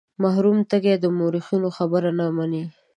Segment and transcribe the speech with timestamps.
[0.23, 2.63] مرحوم تږی د مورخینو خبره نه مني.